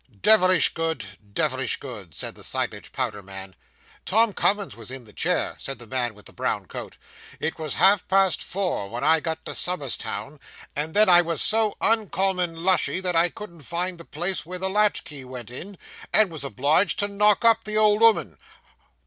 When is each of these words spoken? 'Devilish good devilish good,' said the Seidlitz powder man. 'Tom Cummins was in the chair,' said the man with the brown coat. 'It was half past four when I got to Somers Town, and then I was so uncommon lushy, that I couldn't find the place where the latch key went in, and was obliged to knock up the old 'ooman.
'Devilish 0.23 0.73
good 0.73 1.05
devilish 1.33 1.77
good,' 1.79 2.15
said 2.15 2.33
the 2.33 2.43
Seidlitz 2.43 2.91
powder 2.91 3.21
man. 3.21 3.55
'Tom 4.03 4.33
Cummins 4.33 4.75
was 4.75 4.89
in 4.89 5.05
the 5.05 5.13
chair,' 5.13 5.55
said 5.59 5.77
the 5.77 5.85
man 5.85 6.15
with 6.15 6.25
the 6.25 6.33
brown 6.33 6.65
coat. 6.65 6.97
'It 7.39 7.59
was 7.59 7.75
half 7.75 8.07
past 8.07 8.41
four 8.41 8.89
when 8.89 9.03
I 9.03 9.19
got 9.19 9.45
to 9.45 9.53
Somers 9.53 9.97
Town, 9.97 10.39
and 10.75 10.95
then 10.95 11.07
I 11.07 11.21
was 11.21 11.39
so 11.39 11.77
uncommon 11.79 12.63
lushy, 12.63 12.99
that 12.99 13.15
I 13.15 13.29
couldn't 13.29 13.61
find 13.61 13.99
the 13.99 14.03
place 14.05 14.43
where 14.43 14.57
the 14.57 14.71
latch 14.71 15.03
key 15.03 15.23
went 15.23 15.51
in, 15.51 15.77
and 16.11 16.31
was 16.31 16.43
obliged 16.43 16.97
to 16.97 17.07
knock 17.07 17.45
up 17.45 17.63
the 17.63 17.77
old 17.77 18.01
'ooman. 18.01 18.39